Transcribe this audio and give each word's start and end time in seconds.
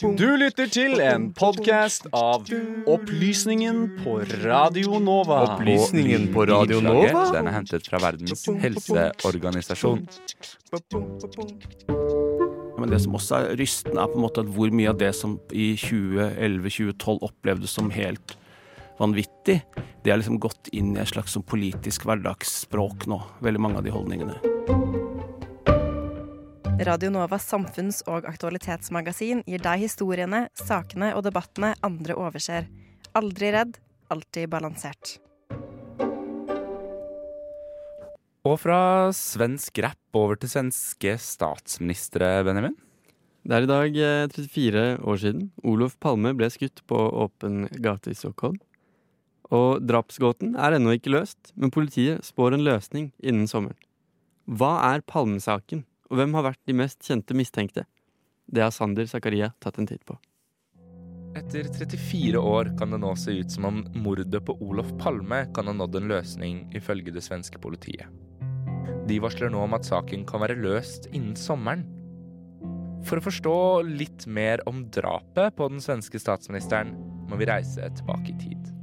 Du 0.00 0.36
lytter 0.40 0.68
til 0.72 1.00
en 1.04 1.26
podkast 1.36 2.06
av 2.16 2.48
Opplysningen 2.88 3.82
på 4.00 4.18
Radio 4.44 5.00
Nova. 5.02 5.42
Opplysningen 5.56 6.28
på 6.34 6.46
Radio 6.48 6.80
Nova? 6.84 7.26
Den 7.34 7.50
er 7.50 7.56
hentet 7.58 7.88
fra 7.88 8.00
Verdens 8.02 8.46
helseorganisasjon. 8.64 10.06
Men 12.80 12.92
det 12.92 13.00
som 13.04 13.16
også 13.18 13.40
er 13.40 13.56
rystende, 13.60 14.00
er 14.00 14.12
på 14.12 14.20
en 14.20 14.24
måte 14.24 14.44
at 14.44 14.52
hvor 14.56 14.72
mye 14.72 14.92
av 14.92 15.00
det 15.00 15.12
som 15.16 15.36
i 15.52 15.72
2011-2012 15.80 17.26
opplevdes 17.28 17.76
som 17.76 17.92
helt 17.92 18.36
vanvittig, 19.00 19.60
det 20.04 20.12
er 20.12 20.20
liksom 20.20 20.40
gått 20.40 20.72
inn 20.76 20.94
i 20.96 21.02
et 21.02 21.12
slags 21.12 21.36
sånn 21.36 21.44
politisk 21.44 22.08
hverdagsspråk 22.08 23.08
nå. 23.10 23.20
Veldig 23.44 23.68
mange 23.68 23.80
av 23.80 23.84
de 23.84 23.92
holdningene. 23.96 24.49
Radio 26.80 27.10
Novas 27.12 27.44
samfunns- 27.44 28.00
og 28.08 28.24
aktualitetsmagasin 28.24 29.42
gir 29.44 29.60
deg 29.60 29.82
historiene, 29.82 30.46
sakene 30.56 31.10
og 31.12 31.26
debattene 31.26 31.74
andre 31.84 32.14
overser. 32.16 32.70
Aldri 33.12 33.50
redd, 33.52 33.74
alltid 34.08 34.48
balansert. 34.48 35.18
Og 38.48 38.56
fra 38.62 38.78
svensk 39.12 39.82
rapp 39.84 40.16
over 40.16 40.40
til 40.40 40.48
svenske 40.54 41.18
statsministre, 41.20 42.38
Benjamin. 42.48 42.78
Det 43.44 43.58
er 43.58 43.68
i 43.68 43.70
dag 43.74 44.00
eh, 44.00 44.32
34 44.32 44.86
år 45.04 45.20
siden 45.20 45.44
Olof 45.60 45.98
Palme 46.00 46.32
ble 46.36 46.48
skutt 46.48 46.80
på 46.88 46.96
åpen 46.96 47.66
gate 47.76 48.14
i 48.14 48.16
Stockholm. 48.16 48.56
Og 49.52 49.84
drapsgåten 49.84 50.56
er 50.56 50.78
ennå 50.78 50.96
ikke 50.96 51.12
løst, 51.12 51.52
men 51.60 51.76
politiet 51.76 52.24
spår 52.24 52.56
en 52.56 52.64
løsning 52.64 53.12
innen 53.20 53.44
sommeren. 53.50 53.76
Hva 54.48 54.78
er 54.94 55.04
Palmesaken, 55.04 55.84
og 56.10 56.18
hvem 56.18 56.34
har 56.34 56.48
vært 56.50 56.62
de 56.66 56.76
mest 56.76 57.06
kjente 57.06 57.36
mistenkte? 57.38 57.86
Det 58.50 58.64
har 58.64 58.74
Sander 58.74 59.06
Zakaria 59.06 59.52
tatt 59.62 59.78
en 59.78 59.86
titt 59.86 60.02
på. 60.06 60.16
Etter 61.38 61.68
34 61.70 62.40
år 62.42 62.72
kan 62.78 62.90
det 62.90 62.98
nå 62.98 63.12
se 63.14 63.36
ut 63.38 63.52
som 63.54 63.68
om 63.68 63.76
mordet 64.02 64.42
på 64.42 64.56
Olof 64.66 64.90
Palme 64.98 65.44
kan 65.54 65.70
ha 65.70 65.74
nådd 65.76 66.00
en 66.00 66.10
løsning, 66.10 66.64
ifølge 66.74 67.14
det 67.14 67.22
svenske 67.22 67.60
politiet. 67.62 68.10
De 69.06 69.20
varsler 69.22 69.52
nå 69.54 69.62
om 69.62 69.76
at 69.78 69.86
saken 69.86 70.26
kan 70.26 70.42
være 70.42 70.58
løst 70.58 71.06
innen 71.12 71.38
sommeren. 71.38 71.86
For 73.06 73.20
å 73.20 73.24
forstå 73.24 73.54
litt 73.86 74.26
mer 74.26 74.60
om 74.68 74.82
drapet 74.92 75.54
på 75.56 75.70
den 75.70 75.80
svenske 75.82 76.18
statsministeren, 76.20 76.92
må 77.30 77.38
vi 77.38 77.48
reise 77.48 77.86
tilbake 77.94 78.34
i 78.34 78.36
tid. 78.42 78.74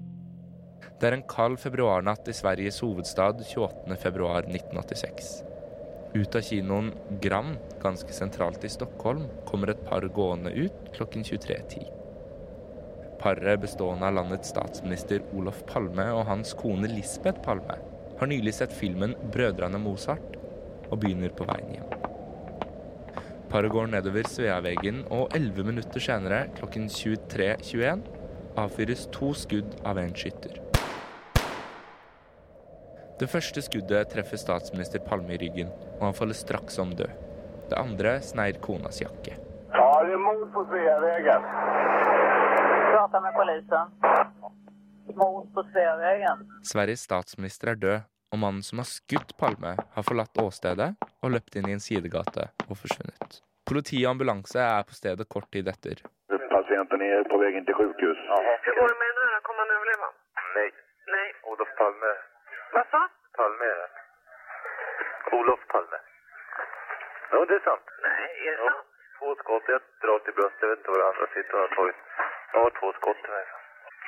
Det 0.98 1.12
er 1.12 1.20
en 1.20 1.28
kald 1.30 1.60
februarnatt 1.62 2.32
i 2.32 2.34
Sveriges 2.34 2.80
hovedstad 2.82 3.44
28.2.1986. 3.52 5.57
Ut 6.18 6.36
av 6.36 6.42
kinoen 6.42 6.94
Grand, 7.22 7.58
ganske 7.82 8.14
sentralt 8.14 8.64
i 8.64 8.70
Stockholm, 8.70 9.28
kommer 9.46 9.70
et 9.70 9.84
par 9.86 10.02
gående 10.02 10.50
ut 10.50 10.88
klokken 10.96 11.24
23.10. 11.24 11.84
Paret 13.22 13.62
bestående 13.62 14.08
av 14.08 14.16
landets 14.18 14.50
statsminister 14.50 15.22
Olof 15.38 15.60
Palme 15.70 16.08
og 16.16 16.24
hans 16.26 16.56
kone 16.58 16.90
Lisbeth 16.90 17.44
Palme 17.46 17.78
har 18.18 18.32
nylig 18.32 18.56
sett 18.58 18.74
filmen 18.74 19.14
'Brødrene 19.14 19.78
Mozart' 19.78 20.40
og 20.90 20.98
begynner 21.04 21.38
på 21.38 21.46
veien 21.52 21.76
hjem. 21.76 21.94
Paret 23.52 23.72
går 23.72 23.94
nedover 23.94 24.26
Sveaveggen, 24.26 25.04
og 25.14 25.38
elleve 25.38 25.70
minutter 25.70 26.02
senere, 26.02 26.48
klokken 26.58 26.90
23.21, 26.90 28.02
avfyres 28.58 29.06
to 29.14 29.36
skudd 29.38 29.78
av 29.86 30.02
en 30.02 30.18
skytter. 30.18 30.58
Det 33.18 33.26
første 33.32 33.62
skuddet 33.66 34.12
treffer 34.14 34.38
statsminister 34.38 35.02
Palme 35.02 35.34
i 35.34 35.38
ryggen, 35.42 35.72
og 35.98 36.04
han 36.06 36.18
faller 36.18 36.38
straks 36.38 36.76
om 36.80 36.92
død. 37.00 37.10
Det 37.72 37.78
andre 37.80 38.12
sneier 38.22 38.60
konas 38.62 39.02
jakke. 39.02 39.34
Ja, 39.74 39.88
det 40.06 40.14
er 40.14 40.22
mord 40.22 40.44
på 40.54 40.62
Sveavägen. 40.70 41.48
Prata 42.92 43.22
med 43.26 43.34
politiet. 43.40 43.88
Mord 45.18 45.50
på 45.56 45.64
Sveavägen. 45.72 46.46
Sveriges 46.74 47.08
statsminister 47.10 47.74
er 47.74 47.82
død, 47.88 48.06
og 48.32 48.42
mannen 48.44 48.62
som 48.70 48.84
har 48.84 48.90
skutt 48.92 49.34
Palme, 49.42 49.74
har 49.98 50.06
forlatt 50.06 50.38
åstedet 50.46 50.94
og 51.24 51.34
løpt 51.34 51.58
inn 51.58 51.72
i 51.72 51.76
en 51.80 51.84
sidegate 51.84 52.52
og 52.70 52.78
forsvunnet. 52.84 53.42
Politi 53.68 54.06
og 54.06 54.14
ambulanse 54.14 54.62
er 54.62 54.86
på 54.86 54.94
stedet 54.94 55.26
kort 55.34 55.50
tid 55.52 55.68
etter. 55.74 56.06
Pasienten 56.54 57.02
er 57.02 57.26
på 57.34 57.42
väg 57.42 57.58
til 57.66 57.74
sykehus. 57.82 57.98
sjukhus. 57.98 58.20
Hur 58.66 58.74
går 58.80 58.88
det 58.94 59.00
med 59.02 59.12
den? 59.20 59.38
Kommer 59.48 59.62
han 59.66 59.76
overleve? 59.78 60.08
Nej, 60.56 60.70
Nej. 61.16 61.28
Olof 61.50 61.72
Palme. 61.82 62.14
Vad 62.74 62.86
sa? 62.92 63.02
Palme 63.38 63.66
är 63.74 63.78
det. 63.82 63.90
Olof 65.38 65.62
Palme. 65.74 66.00
Ja, 67.32 67.38
det 67.50 67.56
är 67.60 67.64
sant. 67.70 67.86
Nej, 68.08 68.24
är 68.48 68.52
det 68.58 68.64
Ja, 68.64 68.70
sant? 68.74 68.88
två 69.20 69.30
skott. 69.42 69.66
Ett 69.76 69.88
drar 70.04 70.20
till 70.26 70.36
bröstet. 70.38 70.62
Jag 70.64 70.70
vet 70.72 70.80
inte 70.82 70.92
vad 70.94 71.00
det 71.04 71.08
andra 71.12 71.28
sitter 71.36 71.54
och 71.58 71.64
har 71.66 71.72
tagit. 71.80 72.00
har 72.58 72.70
två 72.80 72.88
skott 73.00 73.22
i 73.28 73.30
mig. 73.36 73.46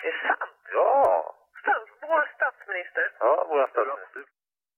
Är 0.08 0.12
det 0.16 0.22
sant? 0.30 0.56
Ja! 0.78 0.90
Stats, 1.62 1.90
vår 2.10 2.22
statsminister? 2.38 3.06
Ja, 3.26 3.34
vår 3.50 3.68
statsminister. 3.74 4.22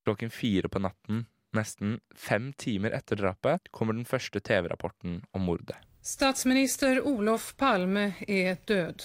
Klokken 0.06 0.30
fire 0.42 0.68
på 0.74 0.80
natten, 0.80 1.18
nesten 1.60 2.00
fem 2.30 2.54
timer 2.54 2.92
etter 2.92 3.16
drapet, 3.16 3.62
kommer 3.72 3.94
den 3.94 4.06
første 4.06 4.40
TV-rapporten 4.40 5.22
om 5.32 5.42
mordet. 5.42 5.76
Statsminister 6.04 7.02
Olof 7.08 7.58
Palme 7.58 8.14
är 8.28 8.56
död. 8.68 9.00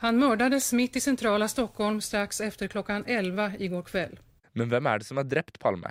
Han 0.00 0.18
mördades 0.18 0.72
mitt 0.72 0.96
i 0.96 1.00
centrala 1.00 1.48
Stockholm 1.48 2.00
strax 2.00 2.40
efter 2.40 2.68
klockan 2.68 3.04
11 3.06 3.52
igår 3.58 3.82
kväll. 3.82 4.18
Men 4.52 4.68
hvem 4.68 4.86
er 4.86 4.98
det 4.98 5.04
som 5.04 5.16
har 5.16 5.24
drept 5.24 5.58
Palme? 5.60 5.90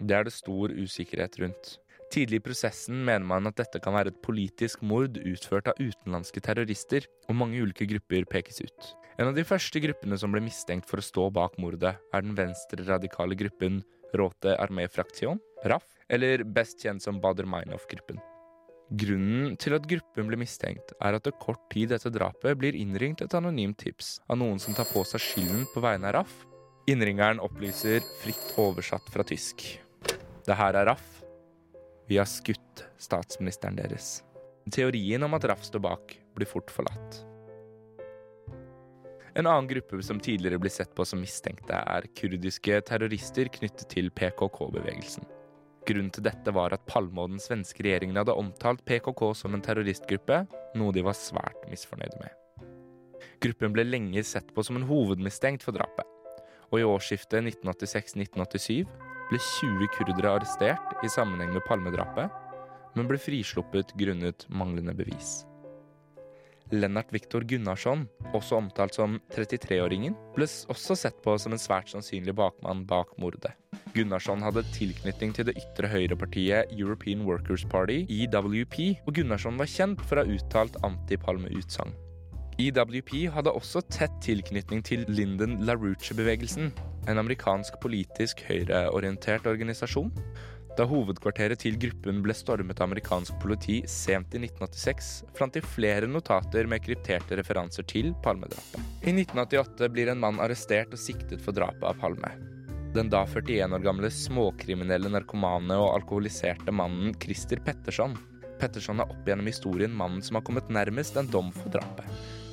Det 0.00 0.16
er 0.16 0.26
det 0.26 0.32
stor 0.34 0.72
usikkerhet 0.72 1.38
rundt. 1.42 1.76
Tidlig 2.10 2.40
i 2.40 2.42
prosessen 2.42 3.04
mener 3.06 3.22
man 3.22 3.46
at 3.46 3.58
dette 3.60 3.78
kan 3.82 3.94
være 3.94 4.10
et 4.10 4.22
politisk 4.24 4.80
mord 4.82 5.14
utført 5.20 5.68
av 5.70 5.78
utenlandske 5.78 6.42
terrorister, 6.42 7.04
og 7.28 7.38
mange 7.38 7.60
ulike 7.62 7.86
grupper 7.86 8.26
pekes 8.32 8.58
ut. 8.64 8.88
En 9.20 9.28
av 9.28 9.36
de 9.36 9.44
første 9.46 9.78
gruppene 9.84 10.16
som 10.18 10.32
ble 10.32 10.42
mistenkt 10.42 10.88
for 10.90 10.98
å 10.98 11.04
stå 11.04 11.28
bak 11.36 11.58
mordet, 11.62 11.92
er 12.00 12.24
den 12.24 12.34
venstreradikale 12.38 13.36
gruppen 13.38 13.82
Råte 14.16 14.56
Armé 14.58 14.88
Fraktion, 14.90 15.38
RAF, 15.62 15.84
eller 16.10 16.42
best 16.42 16.82
kjent 16.82 17.04
som 17.04 17.20
Bader 17.22 17.46
Meinhof-gruppen. 17.46 18.18
Grunnen 18.90 19.54
til 19.60 19.76
at 19.76 19.84
gruppen 19.86 20.26
ble 20.26 20.40
mistenkt, 20.40 20.96
er 20.98 21.14
at 21.14 21.28
det 21.28 21.36
kort 21.38 21.62
tid 21.70 21.92
etter 21.94 22.10
drapet 22.10 22.58
blir 22.58 22.74
innringt 22.74 23.22
et 23.22 23.36
anonymt 23.38 23.78
tips 23.78 24.16
av 24.26 24.40
noen 24.40 24.58
som 24.58 24.74
tar 24.74 24.88
på 24.90 25.04
seg 25.06 25.22
skylden 25.22 25.68
på 25.70 25.84
vegne 25.84 26.10
av 26.10 26.16
RAF. 26.18 26.34
Innringeren 26.90 27.44
opplyser 27.44 28.02
fritt 28.24 28.58
oversatt 28.58 29.06
fra 29.14 29.22
tysk. 29.22 29.68
Det 30.50 30.56
her 30.58 30.74
er 30.74 30.88
RAF. 30.88 31.02
Vi 32.10 32.16
har 32.18 32.26
skutt 32.26 32.80
statsministeren 32.98 33.76
deres. 33.78 34.16
Teorien 34.74 35.22
om 35.22 35.36
at 35.36 35.44
RAF 35.46 35.60
står 35.62 35.82
bak, 35.84 36.14
blir 36.34 36.48
fort 36.50 36.72
forlatt. 36.74 37.20
En 39.38 39.46
annen 39.46 39.68
gruppe 39.70 40.00
som 40.02 40.18
tidligere 40.18 40.58
ble 40.58 40.72
sett 40.74 40.90
på 40.98 41.06
som 41.06 41.22
mistenkte, 41.22 41.78
er 41.78 42.08
kurdiske 42.18 42.80
terrorister 42.88 43.46
knyttet 43.54 43.86
til 43.94 44.10
PKK-bevegelsen. 44.10 45.28
Grunnen 45.86 46.10
til 46.16 46.26
dette 46.26 46.54
var 46.56 46.74
at 46.74 46.82
Palme 46.90 47.28
og 47.28 47.36
den 47.36 47.44
svenske 47.44 47.86
regjeringen 47.86 48.18
hadde 48.18 48.34
omtalt 48.34 48.82
PKK 48.90 49.22
som 49.38 49.54
en 49.54 49.62
terroristgruppe, 49.62 50.40
noe 50.74 50.96
de 50.96 51.06
var 51.06 51.14
svært 51.14 51.62
misfornøyde 51.70 52.18
med. 52.24 52.66
Gruppen 53.46 53.78
ble 53.78 53.86
lenge 53.86 54.26
sett 54.26 54.50
på 54.56 54.66
som 54.66 54.82
en 54.82 54.90
hovedmistenkt 54.90 55.62
for 55.62 55.78
drapet, 55.78 56.10
og 56.74 56.82
i 56.82 56.90
årsskiftet 56.90 57.46
1986-1987 57.52 59.09
ble 59.30 59.38
20 59.38 59.90
kurdere 59.94 60.34
arrestert 60.34 61.04
i 61.06 61.10
sammenheng 61.10 61.54
med 61.54 61.64
Palmedrapet, 61.68 62.32
men 62.96 63.06
ble 63.06 63.18
frisluppet 63.22 63.94
grunnet 63.98 64.46
manglende 64.50 64.94
bevis. 64.98 65.44
Lennart 66.70 67.10
Viktor 67.10 67.42
Gunnarsson, 67.42 68.04
også 68.34 68.60
omtalt 68.60 68.94
som 68.94 69.16
33-åringen, 69.34 70.14
ble 70.36 70.46
også 70.70 70.94
sett 70.98 71.16
på 71.24 71.34
som 71.42 71.54
en 71.54 71.62
svært 71.62 71.90
sannsynlig 71.90 72.34
bakmann 72.38 72.84
bak 72.86 73.16
mordet. 73.18 73.56
Gunnarsson 73.94 74.42
hadde 74.46 74.62
tilknytning 74.76 75.32
til 75.34 75.48
det 75.48 75.56
ytre 75.58 75.90
høyrepartiet 75.90 76.70
European 76.76 77.24
Workers 77.26 77.64
Party, 77.66 78.04
EWP, 78.06 79.02
og 79.02 79.18
Gunnarsson 79.18 79.58
var 79.58 79.70
kjent 79.70 80.04
for 80.06 80.20
å 80.20 80.26
ha 80.26 80.36
uttalt 80.38 80.78
anti-Palme-utsagn. 80.86 81.96
EWP 82.60 83.14
hadde 83.34 83.54
også 83.56 83.82
tett 83.90 84.14
tilknytning 84.22 84.84
til 84.86 85.02
Lyndon 85.10 85.58
LaRouche-bevegelsen, 85.66 86.70
en 87.08 87.20
amerikansk 87.20 87.78
politisk 87.82 88.42
høyreorientert 88.48 89.48
organisasjon. 89.48 90.12
Da 90.78 90.86
hovedkvarteret 90.88 91.60
til 91.64 91.74
gruppen 91.80 92.20
ble 92.24 92.34
stormet 92.36 92.78
av 92.80 92.88
amerikansk 92.88 93.36
politi 93.42 93.80
sent 93.90 94.36
i 94.36 94.42
1986, 94.44 95.10
fant 95.36 95.56
de 95.56 95.62
flere 95.64 96.08
notater 96.08 96.68
med 96.70 96.84
krypterte 96.84 97.36
referanser 97.40 97.86
til 97.90 98.12
Palme-drapet. 98.24 98.78
I 99.02 99.12
1988 99.12 99.90
blir 99.92 100.12
en 100.12 100.22
mann 100.22 100.40
arrestert 100.40 100.94
og 100.94 101.02
siktet 101.02 101.42
for 101.42 101.56
drapet 101.56 101.84
av 101.90 101.98
Palme. 102.00 102.32
Den 102.94 103.10
da 103.10 103.22
41 103.26 103.76
år 103.76 103.84
gamle 103.84 104.10
småkriminelle 104.10 105.10
narkomane 105.12 105.76
og 105.78 105.92
alkoholiserte 105.98 106.74
mannen 106.74 107.12
Christer 107.22 107.60
Petterson. 107.62 108.16
Petterson 108.60 109.00
er 109.02 109.08
opp 109.10 109.28
gjennom 109.28 109.48
historien 109.48 109.94
mannen 109.96 110.22
som 110.24 110.38
har 110.38 110.44
kommet 110.46 110.68
nærmest 110.72 111.16
en 111.18 111.30
dom 111.32 111.48
for 111.54 111.72
drapet. 111.72 112.06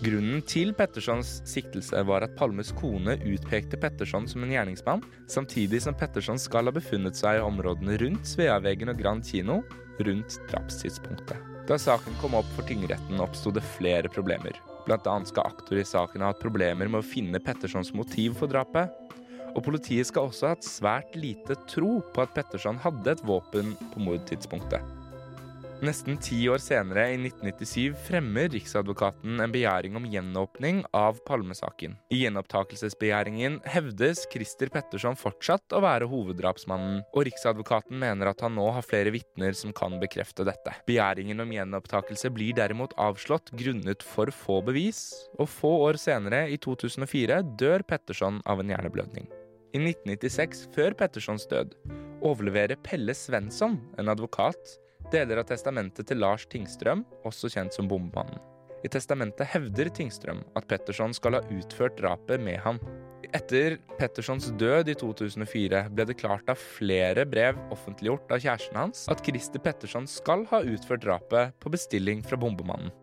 Grunnen 0.06 0.44
til 0.46 0.76
Pettersons 0.78 1.40
siktelse 1.50 2.04
var 2.06 2.22
at 2.26 2.36
Palmes 2.38 2.70
kone 2.78 3.16
utpekte 3.26 3.80
Petterson 3.82 4.28
som 4.30 4.46
en 4.46 4.54
gjerningsmann, 4.54 5.02
samtidig 5.32 5.82
som 5.84 5.98
Petterson 5.98 6.38
skal 6.42 6.70
ha 6.70 6.76
befunnet 6.76 7.18
seg 7.18 7.40
i 7.40 7.44
områdene 7.46 7.98
rundt 8.04 8.30
Sveaveggen 8.30 8.94
og 8.94 9.02
Grand 9.02 9.26
kino 9.26 9.64
rundt 10.06 10.38
drapstidspunktet. 10.52 11.42
Da 11.68 11.80
saken 11.82 12.16
kom 12.22 12.38
opp 12.38 12.48
for 12.56 12.68
tingretten, 12.70 13.20
oppsto 13.20 13.52
det 13.52 13.66
flere 13.76 14.08
problemer. 14.14 14.56
Blant 14.86 15.08
annet 15.10 15.34
skal 15.34 15.50
aktor 15.50 15.82
i 15.82 15.88
saken 15.88 16.24
ha 16.24 16.32
hatt 16.32 16.44
problemer 16.44 16.88
med 16.88 17.02
å 17.02 17.08
finne 17.08 17.42
Pettersons 17.44 17.92
motiv 17.98 18.38
for 18.40 18.48
drapet. 18.52 18.94
Og 19.58 19.64
politiet 19.66 20.08
skal 20.08 20.30
også 20.30 20.46
ha 20.46 20.54
hatt 20.54 20.68
svært 20.68 21.18
lite 21.18 21.58
tro 21.68 21.98
på 22.14 22.24
at 22.24 22.38
Petterson 22.38 22.80
hadde 22.86 23.18
et 23.18 23.26
våpen 23.26 23.74
på 23.92 24.06
mordtidspunktet. 24.06 24.97
Nesten 25.78 26.16
ti 26.18 26.40
år 26.50 26.58
senere, 26.58 27.04
i 27.14 27.18
1997, 27.22 27.92
fremmer 28.08 28.48
Riksadvokaten 28.50 29.38
en 29.44 29.52
begjæring 29.54 29.94
om 30.00 30.08
gjenåpning 30.10 30.80
av 30.98 31.20
Palmesaken. 31.28 31.94
I 32.10 32.24
gjenopptakelsesbegjæringen 32.24 33.60
hevdes 33.70 34.24
Christer 34.32 34.72
Petterson 34.74 35.14
fortsatt 35.20 35.76
å 35.78 35.82
være 35.86 36.08
hoveddrapsmannen, 36.10 37.04
og 37.14 37.28
Riksadvokaten 37.28 38.02
mener 38.02 38.32
at 38.32 38.42
han 38.42 38.58
nå 38.58 38.66
har 38.74 38.88
flere 38.88 39.14
vitner 39.14 39.54
som 39.60 39.76
kan 39.78 40.00
bekrefte 40.02 40.48
dette. 40.50 40.74
Begjæringen 40.90 41.46
om 41.46 41.54
gjenopptakelse 41.54 42.34
blir 42.34 42.58
derimot 42.58 42.98
avslått 42.98 43.54
grunnet 43.62 44.02
for 44.02 44.34
få 44.34 44.64
bevis, 44.66 45.04
og 45.38 45.46
få 45.60 45.76
år 45.92 46.02
senere, 46.02 46.48
i 46.50 46.58
2004, 46.58 47.44
dør 47.62 47.86
Petterson 47.86 48.42
av 48.50 48.66
en 48.66 48.74
hjerneblødning. 48.74 49.30
I 49.78 49.86
1996, 49.86 50.66
før 50.74 50.98
Pettersons 50.98 51.46
død, 51.54 51.78
overleverer 52.26 52.82
Pelle 52.82 53.14
Svensson, 53.14 53.78
en 54.02 54.10
advokat, 54.10 54.80
deler 55.14 55.42
av 55.42 55.48
testamentet 55.50 56.08
til 56.10 56.22
Lars 56.22 56.46
Tingstrøm, 56.52 57.06
også 57.28 57.52
kjent 57.54 57.76
som 57.76 57.90
Bombemannen. 57.90 58.40
I 58.86 58.90
testamentet 58.94 59.50
hevder 59.50 59.90
Tingstrøm 59.90 60.44
at 60.56 60.68
Petterson 60.70 61.16
skal 61.16 61.40
ha 61.40 61.42
utført 61.54 61.98
drapet 61.98 62.42
med 62.44 62.60
ham. 62.62 62.78
Etter 63.36 63.80
Pettersons 63.98 64.52
død 64.62 64.92
i 64.94 64.96
2004 64.96 65.82
ble 65.92 66.06
det 66.08 66.20
klart 66.22 66.48
av 66.52 66.62
flere 66.62 67.26
brev 67.28 67.58
offentliggjort 67.74 68.32
av 68.32 68.44
kjæresten 68.44 68.78
hans 68.78 69.04
at 69.12 69.24
Christer 69.26 69.64
Petterson 69.64 70.08
skal 70.08 70.46
ha 70.52 70.62
utført 70.62 71.04
drapet 71.04 71.58
på 71.64 71.74
bestilling 71.74 72.22
fra 72.24 72.40
Bombemannen. 72.40 72.94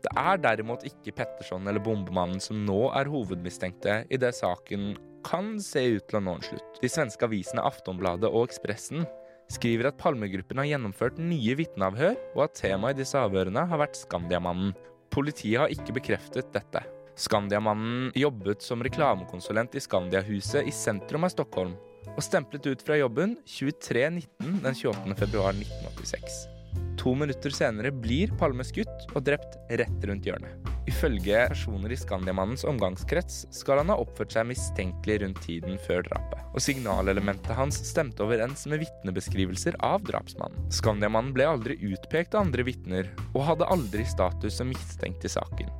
Det 0.00 0.14
er 0.16 0.38
derimot 0.40 0.86
ikke 0.88 1.12
Petterson 1.18 1.68
eller 1.68 1.82
Bombemannen 1.84 2.40
som 2.40 2.62
nå 2.64 2.86
er 2.96 3.10
hovedmistenkte 3.10 4.04
i 4.08 4.20
det 4.20 4.32
saken 4.38 4.94
kan 5.26 5.58
se 5.60 5.82
ut 5.98 6.06
til 6.08 6.20
å 6.20 6.24
nå 6.24 6.38
en 6.38 6.46
slutt. 6.46 6.78
De 6.80 6.88
svenske 6.88 7.26
avisene 7.26 7.66
Aftonbladet 7.68 8.30
og 8.30 8.46
Ekspressen 8.48 9.04
skriver 9.50 9.90
at 9.90 9.98
Palmegruppen 10.00 10.60
har 10.62 10.68
gjennomført 10.72 11.18
nye 11.22 11.56
vitneavhør, 11.58 12.16
og 12.36 12.46
at 12.46 12.56
temaet 12.60 12.98
i 12.98 13.02
disse 13.02 13.18
avhørene 13.18 13.66
har 13.70 13.82
vært 13.82 13.98
Skandiamannen. 13.98 14.72
Politiet 15.10 15.58
har 15.64 15.74
ikke 15.74 15.96
bekreftet 15.98 16.52
dette. 16.54 16.84
Skandiamannen 17.20 18.12
jobbet 18.16 18.62
som 18.64 18.84
reklamekonsulent 18.86 19.74
i 19.76 19.82
Skandiahuset 19.84 20.68
i 20.68 20.74
sentrum 20.74 21.26
av 21.26 21.34
Stockholm, 21.34 21.74
og 22.14 22.22
stemplet 22.24 22.70
ut 22.70 22.86
fra 22.86 22.96
jobben 23.00 23.36
23.19 23.44 24.62
den 24.64 24.80
28. 24.84 25.18
februar 25.18 25.52
1986. 25.52 26.59
To 27.00 27.14
minutter 27.16 27.52
senere 27.54 27.88
blir 27.96 28.28
Palme 28.36 28.64
skutt 28.66 29.06
og 29.14 29.24
drept 29.24 29.56
rett 29.80 30.02
rundt 30.04 30.26
hjørnet. 30.28 30.68
Ifølge 30.90 31.46
personer 31.48 31.94
i 31.94 31.96
Skandiamannens 31.96 32.66
omgangskrets 32.68 33.46
skal 33.56 33.80
han 33.80 33.92
ha 33.92 33.96
oppført 34.02 34.34
seg 34.34 34.48
mistenkelig 34.50 35.20
rundt 35.22 35.40
tiden 35.46 35.78
før 35.86 36.04
drapet. 36.10 36.42
Og 36.52 36.60
signalelementet 36.60 37.56
hans 37.56 37.78
stemte 37.88 38.24
overens 38.26 38.66
med 38.68 38.82
vitnebeskrivelser 38.82 39.78
av 39.86 40.04
drapsmannen. 40.08 40.66
Skandiamannen 40.76 41.32
ble 41.36 41.48
aldri 41.48 41.78
utpekt 41.88 42.36
av 42.36 42.44
andre 42.44 42.66
vitner, 42.68 43.08
og 43.32 43.46
hadde 43.48 43.70
aldri 43.72 44.04
status 44.04 44.60
som 44.60 44.68
mistenkt 44.68 45.24
i 45.24 45.32
saken. 45.32 45.72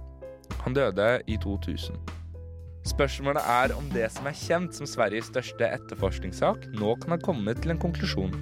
Han 0.64 0.76
døde 0.76 1.10
i 1.28 1.36
2000. 1.42 2.00
Spørsmålet 2.88 3.44
er 3.44 3.76
om 3.76 3.92
det 3.92 4.08
som 4.14 4.28
er 4.30 4.40
kjent 4.40 4.72
som 4.72 4.88
Sveriges 4.88 5.28
største 5.28 5.68
etterforskningssak, 5.68 6.70
nå 6.80 6.96
kan 7.02 7.18
ha 7.18 7.20
kommet 7.20 7.60
til 7.60 7.74
en 7.74 7.82
konklusjon 7.82 8.32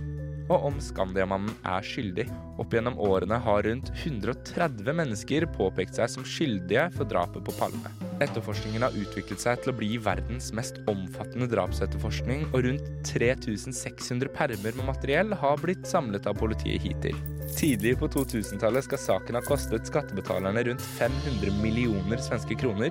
og 0.48 0.68
om 0.70 0.76
Skandiamannen 0.82 1.52
er 1.68 1.84
skyldig. 1.84 2.26
Opp 2.58 2.74
gjennom 2.74 2.98
årene 3.04 3.38
har 3.44 3.64
rundt 3.66 3.90
130 4.02 4.96
mennesker 4.96 5.46
påpekt 5.54 5.98
seg 5.98 6.10
som 6.12 6.26
skyldige 6.26 6.88
for 6.96 7.08
drapet 7.08 7.44
på 7.46 7.54
Palme. 7.58 7.92
Etterforskningen 8.24 8.82
har 8.82 8.96
utviklet 8.98 9.42
seg 9.42 9.60
til 9.62 9.72
å 9.72 9.76
bli 9.78 9.90
verdens 10.02 10.50
mest 10.56 10.80
omfattende 10.90 11.46
drapsetterforskning, 11.52 12.48
og 12.50 12.64
rundt 12.66 12.88
3600 13.06 14.32
permer 14.34 14.78
med 14.78 14.88
materiell 14.88 15.36
har 15.38 15.60
blitt 15.62 15.86
samlet 15.86 16.26
av 16.26 16.38
politiet 16.40 16.82
hittil. 16.82 17.18
Tidlig 17.58 17.94
på 18.00 18.08
2000-tallet 18.12 18.88
skal 18.88 19.04
saken 19.04 19.38
ha 19.38 19.44
kostet 19.46 19.86
skattebetalerne 19.88 20.66
rundt 20.68 20.88
500 20.98 21.62
millioner 21.62 22.20
svenske 22.24 22.58
kroner. 22.58 22.90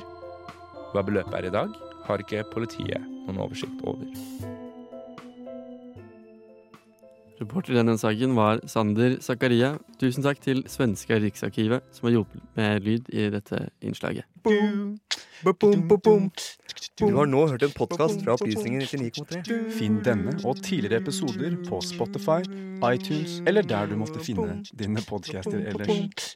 Hva 0.94 1.04
beløpet 1.04 1.36
er 1.42 1.50
i 1.50 1.58
dag, 1.60 1.76
har 2.08 2.24
ikke 2.24 2.48
politiet 2.54 3.04
noen 3.28 3.44
oversikt 3.44 3.84
over. 3.84 4.08
Reporter 7.38 7.74
i 7.74 7.78
denne 7.78 7.94
saken 8.02 8.34
var 8.38 8.62
Sander 8.70 9.20
Zakaria. 9.22 9.76
Tusen 10.02 10.26
takk 10.26 10.40
til 10.42 10.64
svenske 10.70 11.20
Riksarkivet, 11.22 11.86
som 11.94 12.08
har 12.08 12.16
hjulpet 12.16 12.42
med 12.58 12.86
lyd 12.86 13.12
i 13.14 13.28
dette 13.34 13.60
innslaget. 13.86 14.26
Du 16.98 17.14
har 17.14 17.30
nå 17.30 17.44
hørt 17.52 17.64
en 17.68 17.76
podkast 17.78 18.24
fra 18.26 18.34
Opplysningen 18.34 18.82
99,3. 18.82 19.60
Finn 19.78 20.00
denne 20.06 20.34
og 20.44 20.64
tidligere 20.66 21.04
episoder 21.04 21.60
på 21.68 21.82
Spotify, 21.86 22.42
iTunes 22.90 23.38
eller 23.46 23.62
der 23.62 23.86
du 23.92 23.98
måtte 24.02 24.24
finne 24.24 24.64
dine 24.74 25.04
podcaster 25.06 25.62
ellers. 25.62 26.34